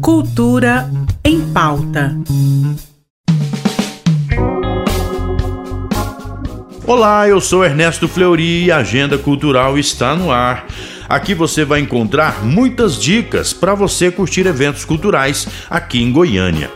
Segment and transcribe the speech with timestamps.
[0.00, 0.90] Cultura
[1.24, 2.16] em pauta.
[6.86, 10.66] Olá, eu sou Ernesto Fleury e a Agenda Cultural está no ar.
[11.08, 16.70] Aqui você vai encontrar muitas dicas para você curtir eventos culturais aqui em Goiânia.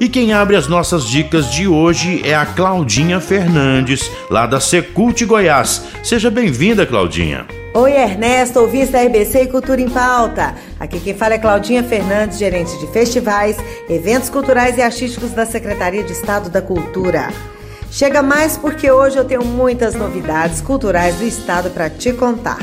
[0.00, 5.24] E quem abre as nossas dicas de hoje é a Claudinha Fernandes, lá da Secult
[5.24, 5.84] Goiás.
[6.04, 7.57] Seja bem-vinda, Claudinha.
[7.74, 10.54] Oi, Ernesto, ouvintes da RBC e Cultura em Pauta.
[10.80, 13.58] Aqui quem fala é Claudinha Fernandes, gerente de festivais,
[13.90, 17.28] eventos culturais e artísticos da Secretaria de Estado da Cultura.
[17.90, 22.58] Chega mais porque hoje eu tenho muitas novidades culturais do estado para te contar.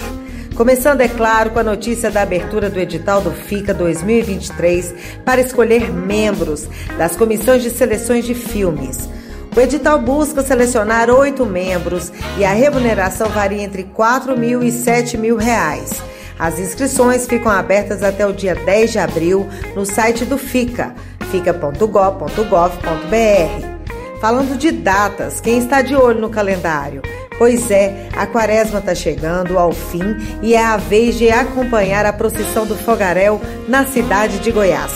[0.56, 5.94] Começando, é claro, com a notícia da abertura do edital do FICA 2023 para escolher
[5.94, 6.68] membros
[6.98, 9.08] das comissões de seleções de filmes.
[9.56, 15.18] O edital busca selecionar oito membros e a remuneração varia entre 4 mil e 7
[15.18, 15.94] mil reais.
[16.38, 20.94] As inscrições ficam abertas até o dia 10 de abril no site do FICA,
[21.32, 24.20] fica.gov.gov.br.
[24.20, 27.02] Falando de datas, quem está de olho no calendário?
[27.38, 32.12] Pois é, a quaresma está chegando ao fim e é a vez de acompanhar a
[32.12, 33.40] procissão do fogaréu
[33.70, 34.92] na cidade de Goiás.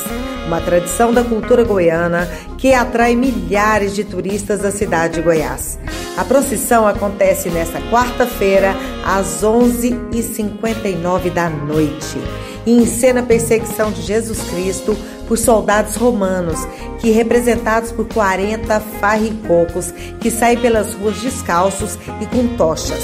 [0.47, 2.27] Uma tradição da cultura goiana
[2.59, 5.79] que atrai milhares de turistas da cidade de Goiás.
[6.17, 12.17] A procissão acontece nesta quarta-feira, às 11h59 da noite,
[12.65, 16.59] e encena a perseguição de Jesus Cristo por soldados romanos,
[16.99, 23.03] que representados por 40 farricocos que saem pelas ruas descalços e com tochas.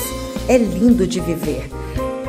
[0.50, 1.70] É lindo de viver.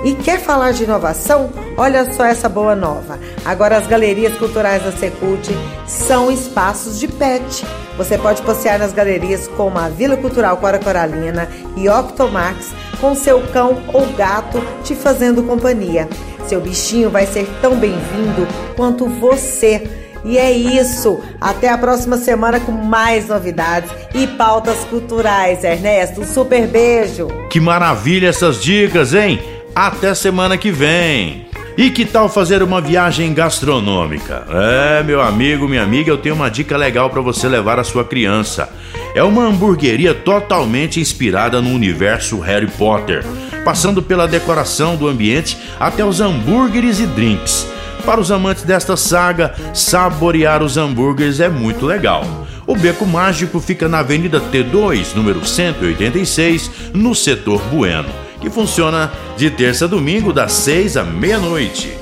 [0.05, 1.50] E quer falar de inovação?
[1.77, 3.19] Olha só essa boa nova.
[3.44, 5.48] Agora as galerias culturais da Secult
[5.86, 7.64] são espaços de pet.
[7.97, 13.41] Você pode passear nas galerias como a Vila Cultural Cora Coralina e Octomax com seu
[13.48, 16.08] cão ou gato te fazendo companhia.
[16.47, 19.88] Seu bichinho vai ser tão bem-vindo quanto você.
[20.25, 21.20] E é isso.
[21.41, 26.20] Até a próxima semana com mais novidades e pautas culturais, Ernesto.
[26.20, 27.28] Um super beijo.
[27.50, 29.56] Que maravilha essas dicas, hein?
[29.76, 31.48] Até semana que vem.
[31.76, 34.47] E que tal fazer uma viagem gastronômica?
[34.48, 38.03] É, meu amigo, minha amiga, eu tenho uma dica legal para você levar a sua
[38.03, 38.70] criança.
[39.14, 43.22] É uma hamburgueria totalmente inspirada no universo Harry Potter,
[43.66, 47.69] passando pela decoração do ambiente até os hambúrgueres e drinks.
[48.06, 52.25] Para os amantes desta saga, saborear os hambúrgueres é muito legal.
[52.66, 59.50] O Beco Mágico fica na Avenida T2, número 186, no setor Bueno que funciona de
[59.50, 61.97] terça a domingo, das 6 à meia-noite.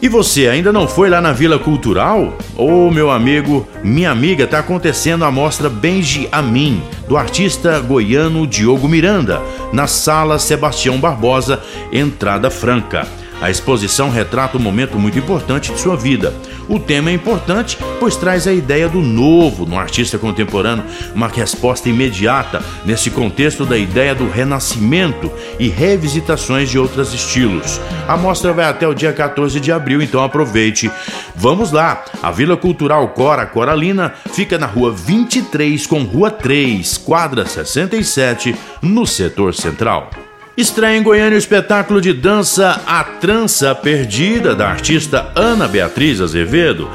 [0.00, 2.38] E você ainda não foi lá na Vila Cultural?
[2.56, 8.46] Ô oh, meu amigo, minha amiga, tá acontecendo a mostra Benji Amin, do artista goiano
[8.46, 11.60] Diogo Miranda, na sala Sebastião Barbosa,
[11.92, 13.08] entrada franca.
[13.40, 16.34] A exposição retrata um momento muito importante de sua vida.
[16.68, 20.84] O tema é importante, pois traz a ideia do novo no artista contemporâneo,
[21.14, 27.80] uma resposta imediata nesse contexto da ideia do renascimento e revisitações de outros estilos.
[28.06, 30.90] A mostra vai até o dia 14 de abril, então aproveite.
[31.34, 32.04] Vamos lá!
[32.22, 39.06] A Vila Cultural Cora Coralina fica na rua 23 com rua 3, quadra 67, no
[39.06, 40.10] setor central.
[40.58, 46.90] Estreia em Goiânia o espetáculo de dança A Trança Perdida, da artista Ana Beatriz Azevedo.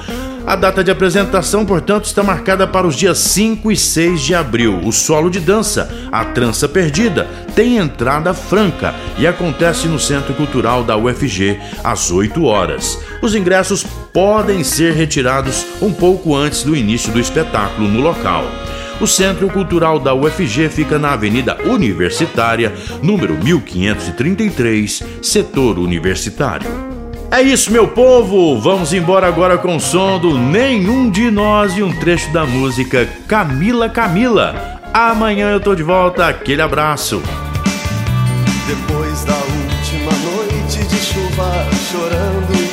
[0.46, 4.81] A data de apresentação, portanto, está marcada para os dias 5 e 6 de abril.
[4.84, 7.25] O solo de dança, A Trança Perdida,
[7.56, 13.00] tem entrada franca e acontece no Centro Cultural da UFG às 8 horas.
[13.22, 18.44] Os ingressos podem ser retirados um pouco antes do início do espetáculo no local.
[18.99, 26.69] O Centro Cultural da UFG fica na Avenida Universitária, número 1533, setor universitário.
[27.31, 28.59] É isso, meu povo!
[28.61, 33.09] Vamos embora agora com o som do Nenhum de Nós e um trecho da música
[33.27, 34.79] Camila Camila.
[34.93, 37.21] Amanhã eu tô de volta, aquele abraço.
[38.67, 41.51] Depois da última noite de chuva,
[41.91, 42.72] chorando